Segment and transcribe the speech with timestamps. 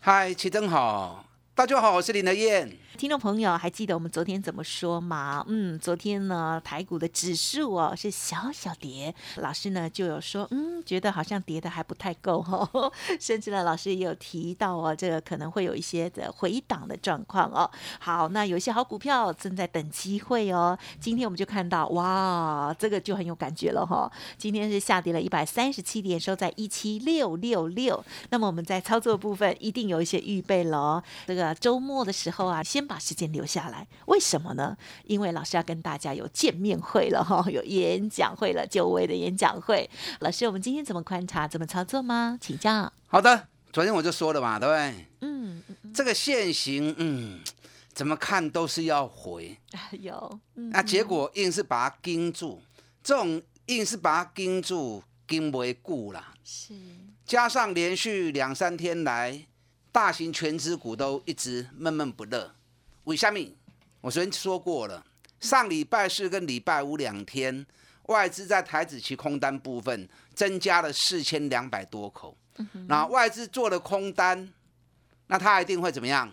[0.00, 1.24] 嗨，齐正好，
[1.56, 2.70] 大家好，我是林德燕。
[2.98, 5.44] 听众朋友，还记得我们昨天怎么说吗？
[5.46, 17.70] 嗯，昨天呢，台股的指数哦是小小跌，老师呢就有说，嗯，觉得好像跌的还不太够哦， 甚至呢，老师也有提到哦，这个可能会有一些的回档的状况哦。
[18.00, 20.76] 好，那有一些好股票正在等机会哦。
[20.98, 24.10] 今天我们就看到，哇，这个就很有感觉了哈。
[24.36, 28.04] 今天是下跌了一百三十七点，收在一七六六六。
[28.30, 31.04] 那么我们在操作部分一定有一些预备了哦。
[31.28, 32.87] 这个周末的时候啊，先。
[32.88, 34.76] 把时间留下来，为什么呢？
[35.04, 39.88] 因为老师要跟大家有见面会了哈，有演讲会了，久违的演讲会。
[40.20, 42.38] 老师，我们今天怎么观察，怎么操作吗？
[42.40, 42.90] 请教。
[43.06, 45.06] 好的，昨天我就说了嘛，对不对？
[45.20, 45.62] 嗯，
[45.94, 47.40] 这个线型，嗯，
[47.92, 49.58] 怎么看都是要回。
[49.92, 52.62] 有，那结果硬是把它盯住，
[53.02, 56.24] 这种硬是把它盯住，盯不固了。
[56.44, 56.74] 是，
[57.26, 59.46] 加上连续两三天来，
[59.92, 62.54] 大型全资股都一直闷闷不乐。
[63.08, 63.40] 为什么？
[64.02, 65.02] 我昨天说过了，
[65.40, 67.66] 上礼拜四跟礼拜五两天，
[68.02, 72.36] 外资在台子期空单部分增加了四千两百多口。
[72.86, 74.52] 那外资做了空单，
[75.28, 76.30] 那他一定会怎么样？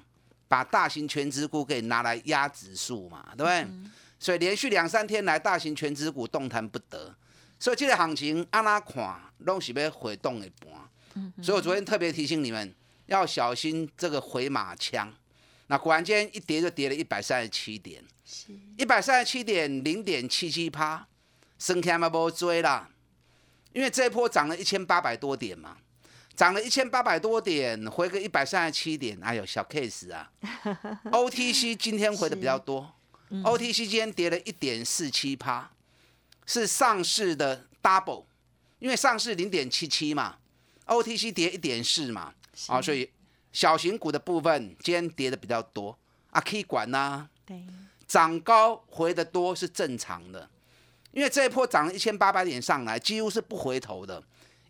[0.49, 3.65] 把大型全资股给拿来压指数嘛，对不对？
[4.19, 7.15] 所以连续两三天来，大型全资股动弹不得。
[7.57, 11.23] 所以这个行情按哪看，拢是要回动一半。
[11.41, 15.09] 所以我昨天特别提醒你们，要小心这个回马枪。
[15.67, 18.03] 那果然今天一跌就跌了一百三十七点，
[18.77, 21.07] 一百三十七点零点七七趴，
[21.57, 22.89] 升天嘛不追啦，
[23.73, 25.77] 因为这一波涨了一千八百多点嘛，
[26.35, 30.31] 涨了一千八百多点，回个一百三十七点，哎呦小 case 啊，
[31.11, 32.93] OTC 今天回的比较多
[33.31, 35.71] ，OTC 今天跌了一点四七趴，
[36.45, 38.25] 是上市的 double，
[38.77, 40.37] 因为上市零点七七嘛
[40.85, 42.35] ，OTC 跌一点四嘛，
[42.67, 43.09] 啊所以。
[43.55, 45.97] 小型股的部分今天跌的比较多
[46.29, 47.25] 啊，可以管呐。
[47.45, 47.63] 对，
[48.05, 50.49] 涨高回的多是正常的，
[51.13, 54.21] 因为这一波涨了一千八百点上来，几乎是不回头的，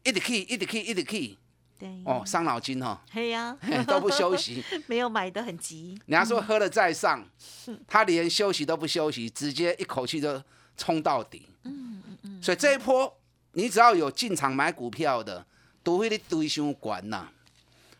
[0.03, 1.35] 一直 key，一直 key，一直 key。
[1.79, 3.03] 对，哦，伤脑筋哈。
[3.09, 3.57] 嘿呀，
[3.87, 5.99] 都不休息， 没有买的很急。
[6.05, 7.27] 人家说喝了再上，
[7.87, 10.39] 他连休息都不休息，直接一口气就
[10.77, 11.49] 冲到底。
[11.63, 12.43] 嗯嗯嗯。
[12.43, 13.11] 所以这一波，
[13.53, 15.43] 你只要有进场买股票的，
[15.81, 17.27] 都会的堆箱管呐。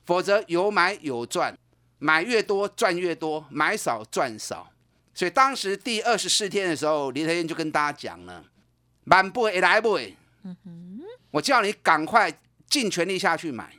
[0.05, 1.57] 否则有买有赚，
[1.97, 4.71] 买越多赚越多，买少赚少。
[5.13, 8.43] 所以当时第二十四天的时候，林德燕就跟大家讲了：
[9.03, 10.15] 满不会来不会。
[10.43, 11.01] 嗯，
[11.31, 12.31] 我叫你赶快
[12.69, 13.73] 尽全力下去买，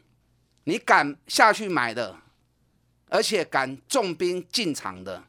[0.64, 2.16] 你敢下去买的，
[3.08, 5.22] 而且敢重兵进场的，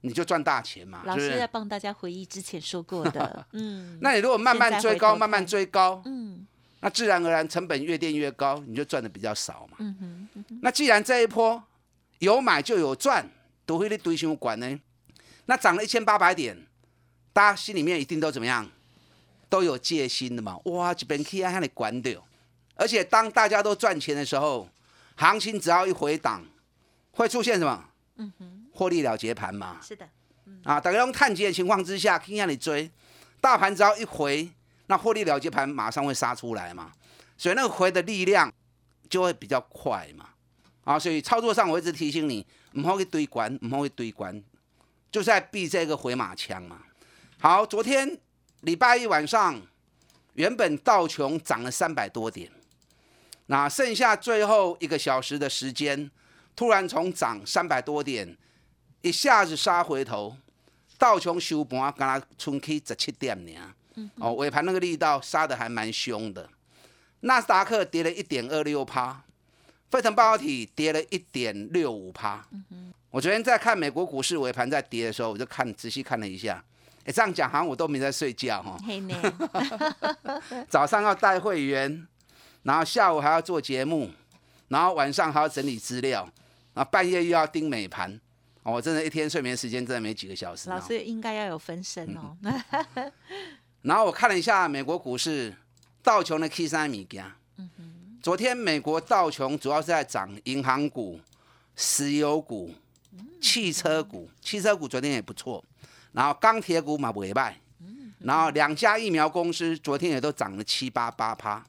[0.00, 1.02] 你就赚大钱嘛。
[1.04, 3.46] 老师在帮大家回忆之前说过的。
[3.52, 6.46] 嗯，那你如果慢慢追高，慢慢追高，嗯。
[6.80, 9.78] 那自然而然成本越垫越高，你就赚的比较少嘛。
[9.80, 10.44] 嗯哼。
[10.62, 11.60] 那既然这一波
[12.20, 13.28] 有买就有赚，
[13.66, 14.80] 都会的堆什么管呢？
[15.46, 16.56] 那涨了一千八百点，
[17.32, 18.70] 大家心里面一定都怎么样？
[19.48, 20.56] 都有戒心的嘛。
[20.66, 22.24] 哇，这边 K I 让你管掉。
[22.76, 24.68] 而且当大家都赚钱的时候，
[25.16, 26.44] 行情只要一回档，
[27.10, 27.84] 会出现什么？
[28.16, 28.66] 嗯哼。
[28.72, 29.80] 获利了结盘嘛。
[29.82, 30.08] 是的。
[30.62, 32.88] 啊，大家用探底的情况之下，K 让你追，
[33.40, 34.48] 大盘只要一回。
[34.88, 36.92] 那获利了结盘马上会杀出来嘛，
[37.36, 38.52] 所以那个回的力量
[39.08, 40.30] 就会比较快嘛，
[40.84, 44.42] 啊，所以操作上我一直提醒你，唔好去堆关，唔好去堆关，
[45.12, 46.82] 就是在避这个回马枪嘛。
[47.38, 48.18] 好，昨天
[48.62, 49.60] 礼拜一晚上，
[50.34, 52.50] 原本道琼涨了三百多点，
[53.46, 56.10] 那剩下最后一个小时的时间，
[56.56, 58.36] 突然从涨三百多点，
[59.02, 60.36] 一下子杀回头，
[60.96, 63.52] 道琼收盘刚冲起十七点呢。
[64.16, 66.48] 哦，尾盘那个力道杀的还蛮凶的，
[67.20, 69.22] 纳斯达克跌了一点二六趴，
[69.90, 72.46] 费城半导体跌了一点六五趴。
[73.10, 76.62] 我昨天在看美国股市尾盘在跌的时候，我就看仔细看了一下，
[77.04, 78.78] 哎，这样讲好像我都没在睡觉哈。
[80.68, 82.06] 早上要带会员，
[82.64, 84.10] 然后下午还要做节目，
[84.68, 86.28] 然后晚上还要整理资料，
[86.74, 88.20] 啊，半夜又要盯美盘，
[88.62, 90.68] 我真的一天睡眠时间真的没几个小时。
[90.68, 92.36] 老师应该要有分身哦。
[93.82, 95.54] 然后我看了一下美国股市，
[96.02, 97.34] 道琼的 K 三米加。
[98.20, 101.20] 昨天美国道琼主要是在涨银行股、
[101.76, 102.74] 石油股、
[103.40, 105.64] 汽车股，汽车股昨天也不错，
[106.12, 107.60] 然后钢铁股嘛不败，
[108.18, 111.64] 然后两家疫苗公司昨天也都涨了七八八趴，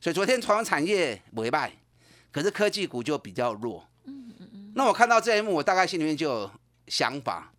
[0.00, 1.72] 所以昨天传统产业不败，
[2.32, 3.86] 可是科技股就比较弱。
[4.74, 6.50] 那我看到这一幕，我大概心里面就有
[6.88, 7.52] 想法，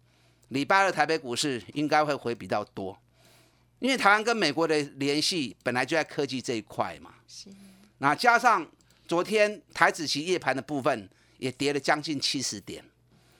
[0.49, 2.97] 礼拜二台北股市应该会回比较多，
[3.79, 7.13] 因为台湾跟美国的联系本来就在科技这一块嘛。
[7.27, 7.49] 是。
[7.97, 8.65] 那加上
[9.07, 11.09] 昨天台子期夜盘的部分。
[11.39, 12.83] 也跌了将近七十点，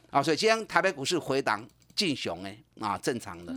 [0.09, 3.53] 啊，所以今天台北股市回档进熊哎，啊，正常的。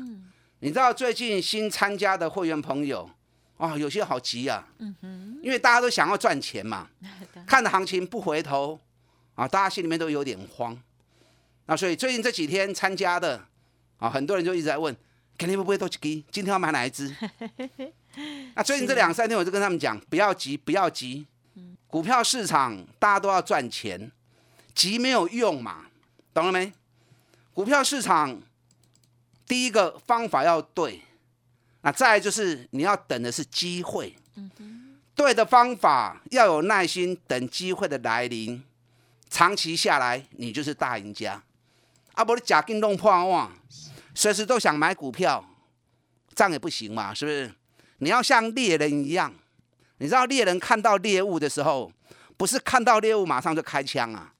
[0.58, 3.08] 你知道最近新参加的会员朋友，
[3.56, 6.90] 啊，有些好急啊，嗯哼，因为大家都想要赚钱嘛，
[7.46, 8.80] 看着行情不回头，
[9.36, 10.76] 啊，大家心里面都有点慌。
[11.66, 13.46] 那所以最近这几天参加的，
[13.98, 14.92] 啊，很多人就一直在问，
[15.42, 16.24] 肯定会不会都急？
[16.30, 17.12] 今天要买哪一只？
[18.54, 21.26] 那最近这两三天我就跟他们讲，不要急，不要急，
[21.88, 24.12] 股票市场大家都要赚钱。
[24.72, 25.86] 急没有用嘛，
[26.32, 26.72] 懂了没？
[27.52, 28.40] 股票市场
[29.48, 31.02] 第一个方法要对，
[31.80, 34.14] 那再就是你要等的是机会。
[35.16, 38.62] 对的方法要有耐心等机会的来临，
[39.28, 41.42] 长期下来你就是大赢家。
[42.12, 43.50] 啊，不你假定弄破网，
[44.14, 45.44] 随时都想买股票，
[46.34, 47.52] 这样也不行嘛，是不是？
[47.98, 49.32] 你要像猎人一样，
[49.98, 51.90] 你知道猎人看到猎物的时候，
[52.36, 54.32] 不是看到猎物马上就开枪啊。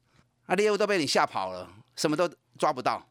[0.47, 2.29] 那猎物都被你吓跑了，什么都
[2.59, 3.07] 抓不到，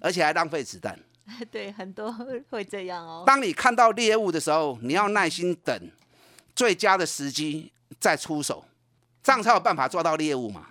[0.00, 0.98] 而且还浪费子弹。
[1.50, 2.12] 对，很多
[2.50, 3.24] 会这样哦。
[3.26, 5.90] 当你看到猎物的时候，你要耐心等
[6.54, 8.64] 最佳的时机再出手，
[9.22, 10.66] 这样才有办法抓到猎物嘛。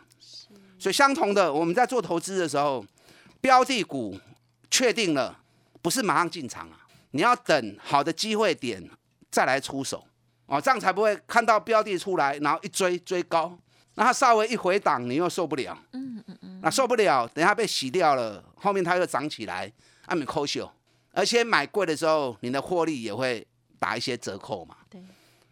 [0.79, 2.83] 所以相同的，我们在做投资的时候，
[3.39, 4.19] 标的股
[4.81, 5.37] 确定了，
[5.79, 8.83] 不是马上进场啊，你要等好的机会点
[9.29, 10.03] 再来出手
[10.47, 13.55] 哦，这样才不会看到标的出来，然后一追追高。
[13.93, 15.77] 那它稍微一回档，你又受不了。
[15.93, 16.59] 嗯嗯嗯。
[16.63, 19.71] 那受不了，等下被洗掉了，后面它又涨起来，
[20.07, 20.67] 那你抠秀。
[21.11, 23.45] 而且买贵的时候，你的获利也会
[23.77, 24.77] 打一些折扣嘛。
[24.89, 24.99] 对。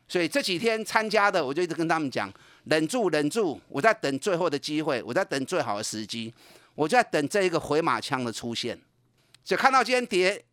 [0.07, 2.33] 所以这几天参加的，我就一直跟他们讲，
[2.63, 6.33] 忍住，忍住，我在等最后的机会，我在等最好的时机，
[6.73, 8.75] 我就在等这一个回马枪的出现。
[9.43, 10.45] 所以看到今天跌，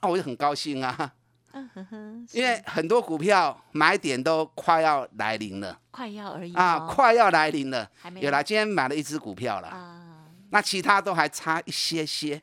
[0.00, 1.14] 啊，我就很高兴啊。
[1.54, 7.90] 嗯哼哼，因为很多股票买点都快要来临了，快要而已啊，快要来临了，
[8.20, 9.68] 有了，今天买了一只股票了。
[9.68, 12.40] 啊，那其他都还差一些些，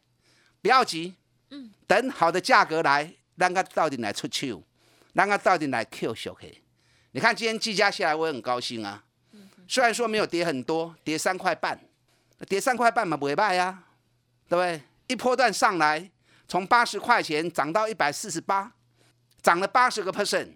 [0.62, 1.16] 不要急，
[1.50, 4.56] 嗯，等好的价格来，让它到底来出去，
[5.14, 6.62] 让它到底来 Q 小 K。
[7.12, 9.04] 你看今天计价下来，我也很高兴啊，
[9.68, 11.80] 虽然说没有跌很多，跌三块半，
[12.48, 13.86] 跌三块半嘛不会卖呀，
[14.48, 14.84] 对不对？
[15.10, 16.10] 一波段上来，
[16.48, 18.72] 从八十块钱涨到一百四十八。
[19.42, 20.50] 涨了八十个 percent，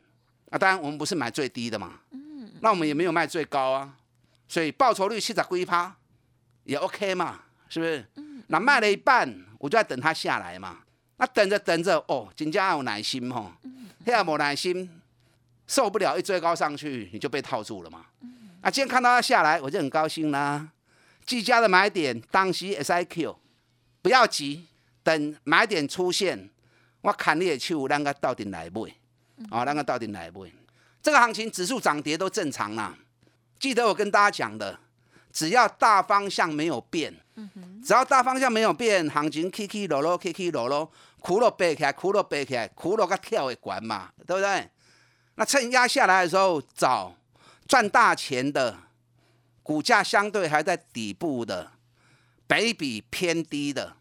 [0.49, 3.95] 啊，当然我们不是买最低的嘛，嗯，那我们也没有卖最高啊，
[4.49, 5.95] 所以报酬率七十归趴
[6.65, 7.39] 也 OK 嘛，
[7.69, 8.05] 是不是？
[8.15, 10.79] 嗯，那卖了一半，我就在等它下来嘛，
[11.15, 13.55] 那等着等着，哦，金家有耐心哈，
[14.03, 14.89] 现在没耐心，
[15.65, 20.67] 受不了一追高上去，你就被套住了嘛，嗯，那今天看到它下来，我就很高兴啦，
[21.25, 23.33] 技嘉的买点当时 SIQ，
[24.03, 24.67] 不要急，
[25.01, 26.49] 等买点出现。
[27.01, 28.81] 我砍你的手，咱个到底来买？
[29.49, 30.51] 哦，咱个到底来买？
[31.01, 32.95] 这个行情指数涨跌都正常啦。
[33.59, 34.77] 记得我跟大家讲的，
[35.31, 37.13] 只要大方向没有变，
[37.83, 44.69] 只要大方向没有变，行情起起落落，起起落落，苦落背起来，苦落背起来，苦落个跳会管嘛，对不对？
[45.35, 47.13] 那趁压下来的时候找
[47.67, 48.77] 赚大钱的，
[49.61, 51.72] 股价相对还在底部的，
[52.47, 53.95] 北比偏低的。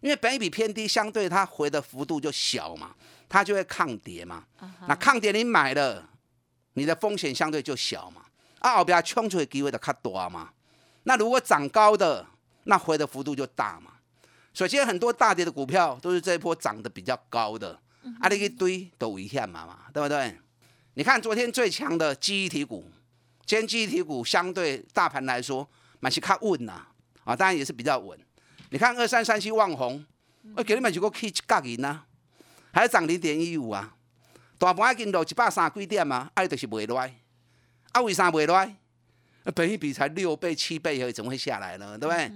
[0.00, 2.94] 因为北比偏低，相对它回的幅度就小嘛，
[3.28, 4.44] 它就会抗跌嘛。
[4.86, 6.08] 那抗跌你买了，
[6.74, 8.22] 你的风险相对就小嘛。
[8.60, 10.50] 啊，后边冲出的机会就较大嘛。
[11.02, 12.24] 那如果涨高的，
[12.64, 13.92] 那回的幅度就大嘛。
[14.54, 17.80] 首先很多大跌的股票都是这一波涨得比较高的，
[18.20, 20.38] 啊，你一堆都危险嘛嘛，对不对？
[20.94, 22.88] 你看昨天最强的记忆体股，
[23.46, 25.68] 今天记忆体股相对大盘来说，
[26.00, 26.88] 蛮是较稳呐，啊，
[27.28, 28.18] 啊当然也是比较稳。
[28.70, 30.02] 你看二三三七旺红，
[30.56, 32.04] 我给你们几个 K 价银呐，
[32.72, 33.94] 还涨零点一五啊，
[34.56, 36.98] 大盘已经落一百三几点嘛，啊，就是袂落，
[37.92, 38.66] 啊，为啥袂落？
[39.54, 41.98] 本一比才六倍七倍而已，怎么会下来呢？
[41.98, 42.32] 对不对？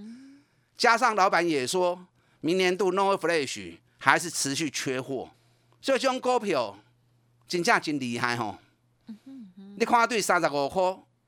[0.77, 2.07] 加上老板也说，
[2.41, 5.31] 明年度 No Flash 还是持续缺货，
[5.81, 6.79] 所以这种股票
[7.49, 8.59] 真正真厉害吼。
[9.79, 10.83] 你看对三十五块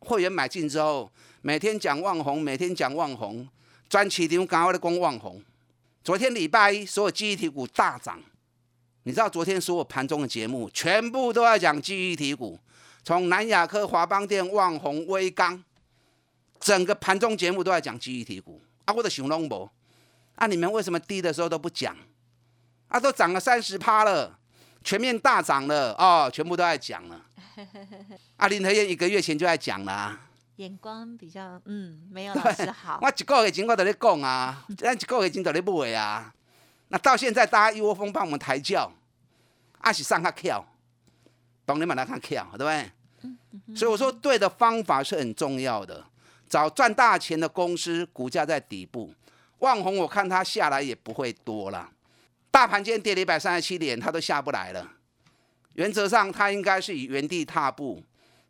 [0.04, 1.10] 会员买进之后，
[1.42, 3.48] 每天讲旺红，每天讲旺红。
[3.88, 5.40] 专市场刚好在讲旺红，
[6.02, 8.20] 昨天礼拜一所有记忆体股大涨，
[9.04, 12.58] 你知道昨天所有盘中的节目全部都在讲记忆体股，
[13.04, 15.62] 从南亚科、华邦电、旺宏、威刚，
[16.58, 19.70] 整个盘中节目都在讲记忆体股啊，我的熊龙博
[20.34, 21.96] 啊，你们为什么低的时候都不讲？
[22.88, 24.38] 啊，都涨了三十趴了，
[24.84, 27.20] 全面大涨了哦，全部都在讲了。
[28.36, 30.20] 啊，林和燕一个月前就在讲了。
[30.56, 33.00] 眼光比较嗯，没有老师好。
[33.02, 36.32] 我一个月前我在咧讲啊，咱一个月前在咧买啊。
[36.88, 38.92] 那到现在大家一窝蜂帮我们抬轿，
[39.78, 40.64] 啊是上下跳，
[41.64, 43.74] 帮你们来看跳，对不对？
[43.74, 46.04] 所以我说，对的方法是很重要的。
[46.46, 49.12] 找赚大钱的公司，股价在底部。
[49.60, 51.88] 万红，我看它下来也不会多了。
[52.54, 54.88] 大盘今天跌了一百三十七点，它都下不来了。
[55.72, 58.00] 原则上，它应该是以原地踏步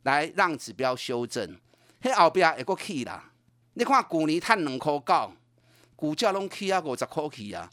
[0.03, 1.57] 来让指标修正。
[2.03, 3.33] 嘿后边会过起啦。
[3.73, 5.33] 你看去年赚两块九，
[5.97, 7.71] 股价拢起啊五十块起啊。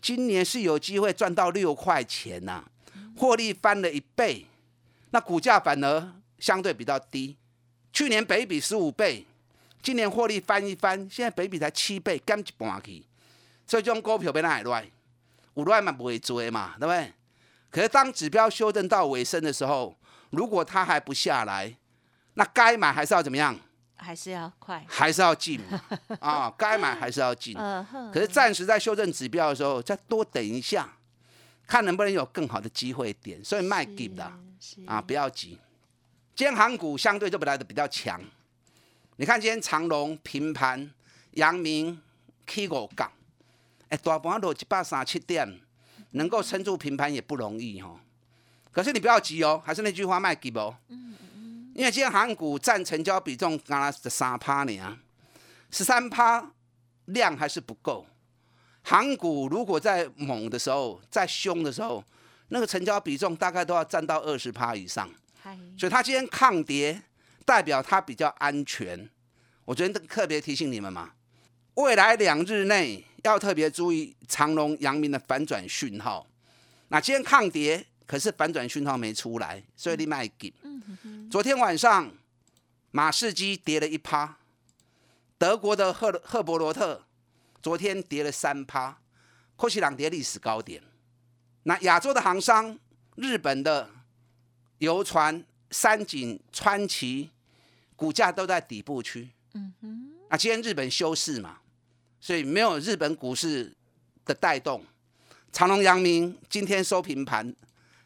[0.00, 2.64] 今年是有机会赚到六块钱呐，
[3.14, 4.46] 获利翻了一倍。
[5.10, 7.36] 那股价反而相对比较低。
[7.92, 9.26] 去年北比十五倍，
[9.82, 13.04] 今年获利翻一翻，现在北比才七倍，减一半去。
[13.66, 14.90] 所以这种股票被哪来？
[15.56, 17.12] 有乱嘛不会追嘛，对不对？
[17.70, 19.96] 可是当指标修正到尾声的时候，
[20.30, 21.76] 如果它还不下来，
[22.34, 23.58] 那该买还是要怎么样？
[23.98, 25.60] 还是要快，还是要进
[26.20, 26.52] 啊？
[26.56, 27.54] 该买还是要进。
[28.12, 30.88] 可是暂时在修正指标的时候，再多等一下，
[31.66, 33.42] 看能不能有更好的机会点。
[33.42, 34.30] 所以卖给的
[34.86, 35.58] 啊，不要急。
[36.34, 38.20] 今天航股相对就来的比较强。
[39.16, 40.90] 你看今天长隆平盘，
[41.32, 41.98] 阳明
[42.44, 43.10] K 五港，
[43.88, 45.60] 哎，大盘落一百三七点，
[46.12, 48.00] 能够撑住平盘也不容易哦。
[48.72, 50.74] 可是你不要急哦，还是那句话，卖给不？
[51.74, 54.98] 因为今天航股占成交比重刚刚十三趴呢，
[55.70, 56.52] 十三趴
[57.06, 58.06] 量还是不够。
[58.82, 62.02] 航股如果在猛的时候，在凶的时候，
[62.48, 65.08] 那个成交比重大概都要占到二十趴以上。
[65.78, 67.02] 所以它今天抗跌，
[67.44, 69.08] 代表它比较安全。
[69.64, 71.12] 我昨天特别提醒你们嘛，
[71.74, 76.26] 未来两日内要特别注意长隆、阳明的反转讯号。
[76.88, 80.52] 那今天抗跌，可是反转讯号没出来，所以你卖给。
[81.30, 82.12] 昨天晚上，
[82.92, 84.38] 马士基跌了一趴，
[85.36, 87.04] 德国的赫赫伯罗特
[87.60, 88.98] 昨天跌了三趴，
[89.56, 90.82] 科西朗跌历史高点。
[91.64, 92.78] 那亚洲的航商，
[93.16, 93.90] 日本的
[94.78, 97.30] 游船三井、川崎，
[97.96, 99.30] 股价都在底部区。
[99.54, 100.12] 嗯哼。
[100.30, 101.58] 那今天日本休市嘛，
[102.26, 103.72] 所以没有日本股市
[104.24, 104.82] 的带动。
[105.52, 107.54] 长隆、阳明今天收平盘，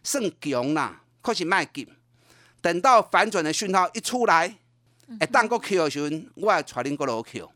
[0.04, 1.88] 剩强啦，可是卖紧。
[2.60, 4.54] 等到反转的讯号一出来，
[5.18, 7.50] 哎，当个 Q 的时候，我来带领个楼 Q，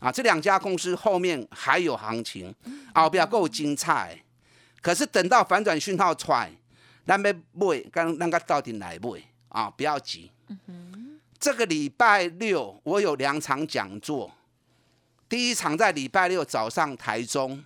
[0.00, 2.52] 啊，这两家公司后面还有行情，
[2.96, 4.18] 后边够精彩。
[4.80, 6.50] 可是等到反转讯号出来，
[7.06, 9.70] 咱要买，跟咱个到底来买啊？
[9.70, 10.32] 不要急。
[11.38, 14.34] 这个礼拜六我有两场讲座，
[15.32, 17.64] 第一场在礼拜六早上台中。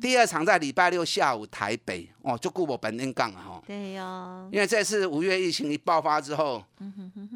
[0.00, 3.60] 第二场在礼拜六下午台北哦，就顾我本人杠了哈。
[3.66, 6.64] 对哟，因为这次五月疫情一爆发之后，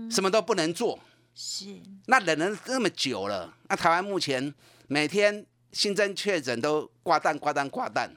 [0.09, 0.97] 什么都不能做。
[1.35, 1.67] 是。
[2.07, 4.55] 那忍了那么久了，那台湾目前
[4.87, 8.09] 每天新增确诊都挂蛋挂蛋挂蛋，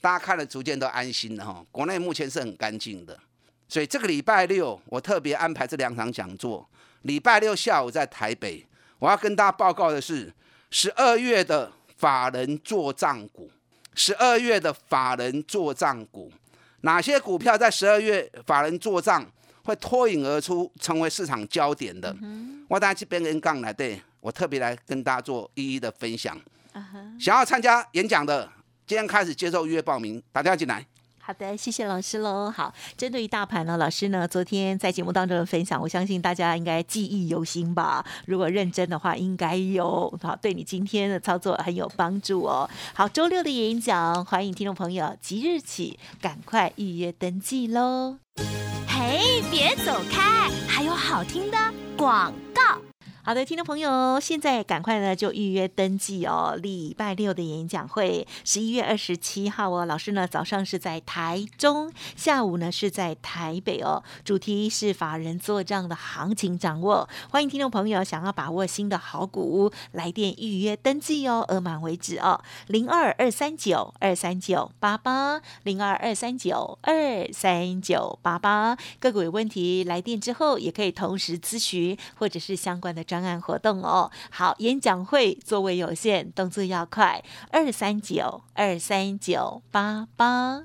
[0.00, 1.66] 大家看了逐渐都安心了哈。
[1.72, 3.18] 国内目前是很干净的，
[3.66, 6.64] 所以这个礼拜六我特别安排这两场讲座。
[7.02, 8.64] 礼拜六下午在台北，
[9.00, 10.32] 我要跟大家报告的是
[10.76, 13.48] 十二月的法人做账股。
[13.94, 16.32] 十二月的法人做账股，
[16.80, 19.24] 哪些股票在十二月法人做账
[19.62, 22.12] 会脱颖而出，成为市场焦点的？
[22.66, 26.36] 我大家这边跟杠来对，我特别来跟大家做一一的分享。
[27.20, 28.50] 想要参加演讲的，
[28.84, 30.84] 今天开始接受预约报名，打电话进来。
[31.26, 32.50] 好的，谢谢老师喽。
[32.50, 38.04] 好，针对于大盘呢，老师呢昨天在节目当中的分享，我相信大家应该记忆犹新吧。
[38.26, 42.68] 如果认真的话，应该有好，对你今天的操作很有帮助哦。
[42.92, 48.18] 好，周六的演讲，欢迎听众朋友即日起赶快预约登记喽。
[48.86, 51.56] 嘿，别走开，还有好听的
[51.96, 52.34] 广。
[53.26, 56.58] 好的，听众朋友，现在赶快呢就预约登记哦。
[56.60, 59.86] 礼拜六的演讲会，十一月二十七号哦。
[59.86, 64.04] 老师呢早上是在台中，下午呢是在台北哦。
[64.26, 72.38] 主题是法人做账的行情掌握，欢迎听众朋友想要把握新的好股，来电预约登记哦，额满为止哦。
[72.66, 78.76] 零二二三九二三九八八，零二二三九二三九八八。
[79.00, 90.64] 个股有问题，来电之后也可以同时咨询或者是相关的专案活动哦，好，演讲会座位有限，动作要快，二三九二三九八八。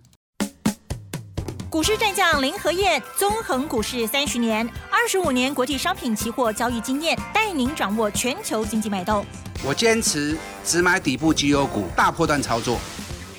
[1.70, 9.24] 股市战将林和燕，纵横股市三十年，二十五年国际商品期货交易经验，带您掌握全球经济脉动。
[9.64, 12.80] 我坚持只买底部绩优股，大波段操作。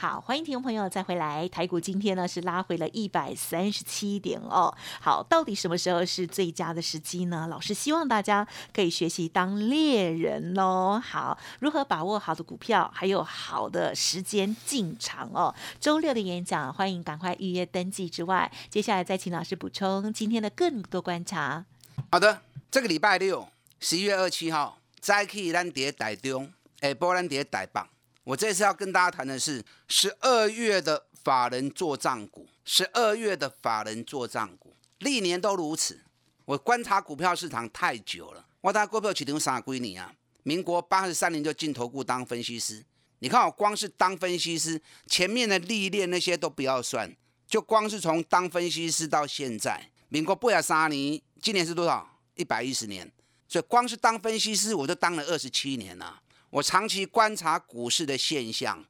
[0.00, 1.46] 好，欢迎听众朋友再回来。
[1.50, 4.74] 台股今天呢是拉回了一百三十七点哦。
[4.98, 7.46] 好，到底什么时候是最佳的时机呢？
[7.50, 10.98] 老师希望大家可以学习当猎人哦。
[11.04, 15.54] 好，如何把握好的股票，还有好的时间进场哦。
[15.78, 18.08] 周六的演讲，欢迎赶快预约登记。
[18.08, 21.66] 之外，接下来再请老师补充今天的更多观察。
[22.10, 22.40] 好的，
[22.70, 23.46] 这个礼拜六，
[23.78, 27.82] 十一月二七号，再去咱跌台中，哎，波兰跌台北。
[28.30, 36.00] 我这次要跟大家谈的是十二月的法人做账股，十二月的法人做账股，历年都如此。
[36.44, 40.14] 我观察股票市场太久了，我打股票起停啥归你啊？
[40.44, 42.84] 民国八十三年就进投顾当分析师，
[43.18, 47.12] 你看我光是当分析师，前面的历练那些都不要算，
[47.48, 52.08] 就光是从当分析师到现在，民国八十三年，今年是多少？
[52.36, 53.10] 一百一十年，
[53.48, 56.22] 所以光是当分析师，我就当了二十七年了。
[56.50, 58.84] 我长期观察股市的现象，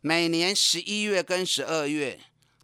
[0.00, 2.18] 每年十一月跟十二月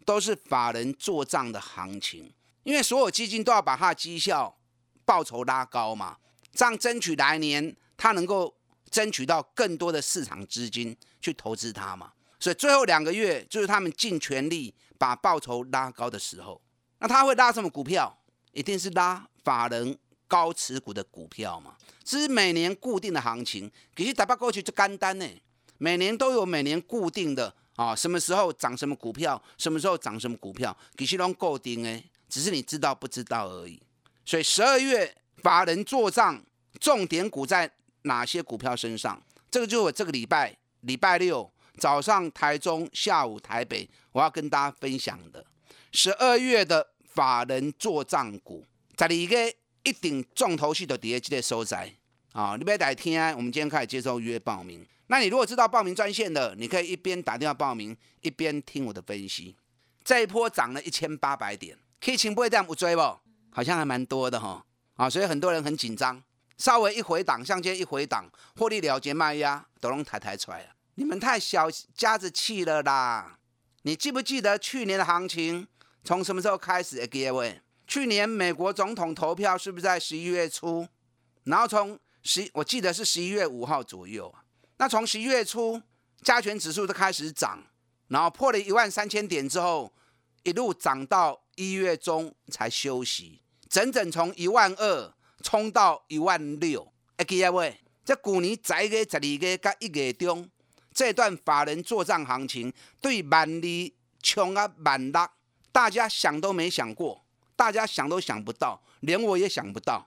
[0.05, 4.57] 都是法人做账的行情，因为所有基金都要把它的绩效
[5.05, 6.17] 报酬拉高嘛，
[6.51, 8.53] 这样争取来年它能够
[8.89, 16.61] 争取到更多的市场资金去投资它嘛，所以最后两个月就是他们尽全力把报酬拉高的时候。
[16.99, 18.19] 那他会拉什么股票？
[18.51, 19.97] 一定是拉法人
[20.31, 21.75] 高持股的股票嘛。
[22.05, 25.25] 是每年固定的行情，可是打不过去就干单呢，
[25.77, 33.81] 每年都有每年固定的啊，什么时候涨什么股票，什么时候涨什么股票，其实拢固定哎，只是你知道不知道而已。
[34.25, 36.41] 所以十二月法人做账，
[36.79, 37.69] 重点股在
[38.03, 39.21] 哪些股票身上？
[39.49, 45.45] 这个就是我这个礼拜礼拜六早上台中，下午台北，我要跟大家分享的
[45.91, 48.65] 十二月的法人做账股，
[48.95, 49.37] 在一个。
[49.83, 51.91] 一定重头戏的第二季的收窄
[52.33, 52.55] 啊！
[52.57, 54.85] 你别来听，我们今天开始接受预约报名。
[55.07, 59.55] 那你如果知道报名专线的，你可以一边打电话报名，一边听我的分析。
[60.03, 63.01] 这一波涨了一千八百点，可以请不会这样不追不？
[63.49, 64.65] 好像还蛮多的哈
[64.95, 65.09] 啊！
[65.09, 66.23] 所以很多人很紧张，
[66.57, 70.69] 稍微一回档，像今天一回档，获利了结卖压都能抬抬出来了。
[70.95, 73.37] 你们太小家子气了啦！
[73.81, 75.67] 你记不记得去年的行情
[76.03, 77.05] 从什么时候开始？
[77.07, 77.59] 各位？
[77.91, 80.87] 去年美国总统投票是不是在十一月初？
[81.43, 84.33] 然后从十，我记得是十一月五号左右。
[84.77, 85.81] 那从十一月初，
[86.21, 87.61] 加权指数就开始涨，
[88.07, 89.93] 然后破了一万三千点之后，
[90.43, 96.93] 一路涨到一月中才休息，整整从一万二冲到一万六。
[97.17, 100.49] 哎，各位，这去年十一月、十二月加一月中
[100.93, 103.91] 这段法人做账行情，对万二
[104.23, 105.29] 冲啊万六，
[105.73, 107.25] 大家想都没想过。
[107.61, 110.03] 大家想都想不到，连我也想不到，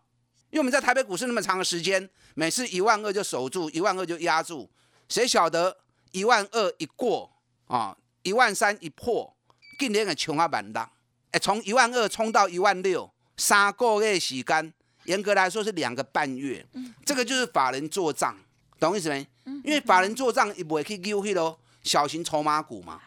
[0.51, 4.69] 因为我们在台北股市那么长的时间，每次一万二就守住，一万二就压住，
[5.09, 5.77] 谁晓得
[6.11, 7.31] 一万二一过
[7.69, 9.33] 啊，一万三一破，
[9.79, 10.90] 今年的穷啊板大，
[11.31, 16.67] 哎，从一万二冲到一万六，三个月时间，严格来说是两个半月，
[17.07, 18.37] 这个就是法人做账，
[18.81, 19.25] 懂意思没？
[19.62, 23.01] 因为法人做账也不会去丢去喽，小型筹码股嘛，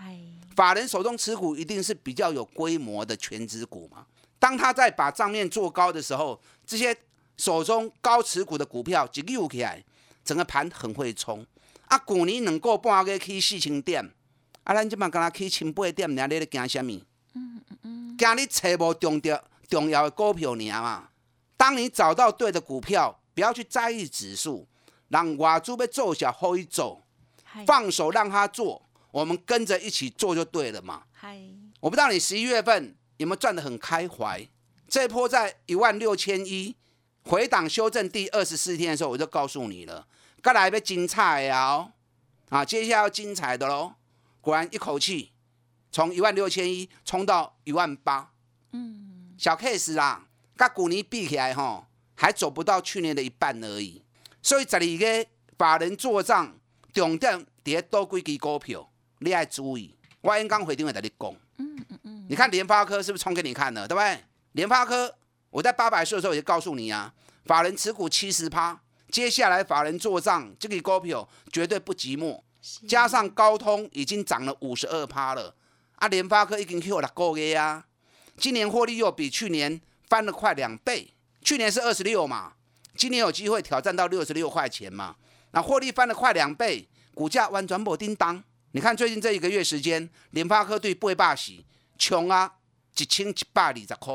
[0.56, 4.06] 法人手中持股一定是比较有规模的全职股嘛。
[4.40, 6.96] 当他在把账面做高的时候，这些
[7.38, 9.84] 手中高持股的股票一溜起来，
[10.24, 11.46] 整个盘很会冲。
[11.88, 14.04] 啊，股年能够半个去四千点，
[14.64, 16.92] 啊，咱即摆敢若去千八点，你咧惊什么？
[17.34, 21.10] 嗯嗯嗯，惊你找无重要重要的股票尔嘛。
[21.56, 24.68] 当你找到对的股票，不要去在意指数，
[25.08, 27.02] 让外资要做下可以做，
[27.66, 31.04] 放手让他做，我们跟着一起做就对了嘛。
[31.14, 31.40] 嗨，
[31.80, 32.96] 我不知道你十一月份。
[33.18, 34.48] 有没有赚得很开怀？
[34.88, 36.76] 这一波在一万六千一
[37.24, 40.08] 回档修正第二十四天的时候，我就告诉你了，
[40.42, 41.92] 该来要精彩呀！
[42.50, 43.96] 啊，接下来要精彩的喽！
[44.40, 45.34] 果然一口气
[45.92, 48.32] 从一万六千一冲到一万八，
[48.72, 54.02] 嗯，小 case 啦，跟股年比起来哈，还走不到去年的一半而已。
[54.42, 55.26] 所以这里个
[55.58, 56.58] 法人做账
[56.94, 59.94] 重点跌多几支股票，你要注意。
[60.22, 61.36] 我刚刚回电话在你讲，
[62.30, 64.20] 你看联发科是不是冲给你看了，对不对？
[64.54, 65.14] 联发科
[65.50, 67.14] 我在八百岁的时候也告诉你啊，
[67.46, 72.42] 法人持股七十趴，接下来法人做账这个股票绝对不寂寞。
[72.86, 75.56] 加上高通已经涨了五十二趴了，
[75.96, 77.86] 啊，联发科已经 Q 了够个呀，
[78.36, 82.54] 今年获利又比去年翻了快两倍，去年是二十六嘛，
[82.96, 85.16] 今年有机会挑战到六十六块钱嘛，
[85.52, 88.44] 那获利翻了快两倍，股价完全不叮当。
[88.72, 91.64] 你看最近这一个月时间，联发科对不会罢喜
[91.98, 92.54] 穷啊，
[92.98, 94.14] 一千一百二十块，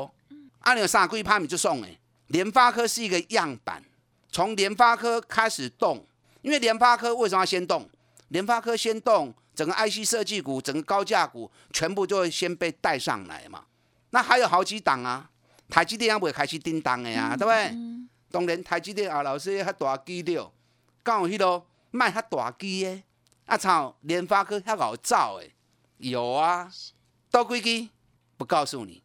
[0.59, 1.99] 啊，你有三几趴米就送诶。
[2.27, 3.83] 联发科是一个样板，
[4.31, 6.05] 从联发科开始动，
[6.41, 7.89] 因为联发科为什么要先动？
[8.29, 13.65] 联发科先动，整个 IC 设计股、整个高价股全部就会先被带上来嘛。
[14.09, 15.29] 那还有好几档啊，
[15.69, 17.75] 台积电也未开始叮当的呀，对不对？
[18.31, 20.51] 当然台积电啊，老师还大机了，
[21.03, 23.03] 刚有迄个卖较大机的，
[23.45, 25.53] 啊操，联发科遐好造诶，
[25.97, 26.67] 有啊，
[27.33, 27.89] 多几机
[28.37, 29.01] 不告诉你。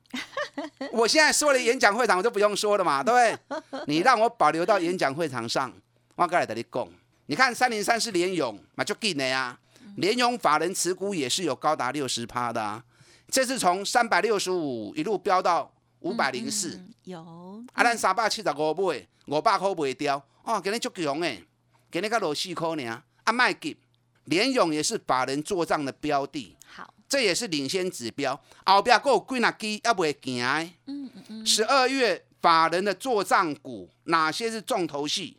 [0.92, 3.80] 我现在说了演讲会场，我就不用说了嘛， 对不对？
[3.86, 5.72] 你让我保留到演讲会场上，
[6.14, 6.86] 我过来跟你讲。
[7.24, 9.58] 你看三零三是联勇，那就进的呀。
[9.96, 12.84] 联勇法人持股也是有高达六十趴的啊。
[13.30, 17.64] 这次从三百六十五一路飙到五百零四，有。
[17.72, 21.42] 啊，咱三百七十五买，五百块卖掉，哦，今日足强诶，
[21.90, 23.02] 今日才落四块呢。
[23.24, 23.76] 啊，卖给
[24.24, 26.57] 联勇也是法人做账的标的，好，
[27.08, 28.38] 这也是领先指标。
[28.66, 30.74] 后边还有几哪支要会行诶？
[30.86, 31.46] 嗯嗯嗯。
[31.46, 35.38] 十二月法人的做账股哪些是重头戏？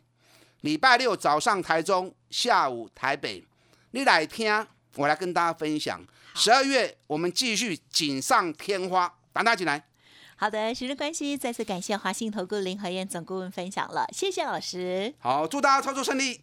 [0.62, 3.44] 礼拜六早上台中，下午台北，
[3.92, 6.04] 你来听，我来跟大家分享。
[6.34, 9.86] 十二月我们继续锦上添花，大家进来。
[10.36, 15.14] 好的，时间关系，再次感谢华信投顾林和燕总顾问分享了，谢谢老师。
[15.18, 16.40] 好，祝大家操作顺利。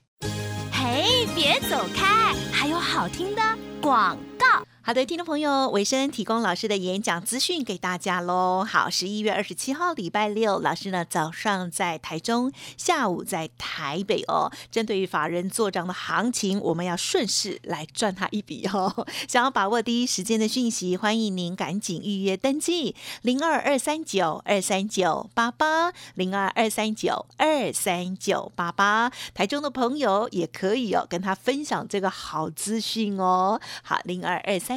[0.72, 3.42] 嘿，别走开，还有好听的
[3.82, 4.64] 广告。
[4.88, 8.66] 好的，听众朋友，维生提供老师的演讲资讯给大家喽。
[8.66, 14.50] 好，十一月二十七号礼拜六，老师呢早上在台中，下午在台北哦。
[14.72, 19.06] 针对于法人做账的行情，我们要顺势来赚他一笔哦。
[19.28, 29.12] 想要把握第一时间的讯息，欢迎您赶紧预约登记零二二三九二三九八八零二二三九二三九八八。
[29.34, 33.60] 台中的朋友也可以哦，跟他分享这个好资讯哦。
[33.84, 34.77] 好，零二二三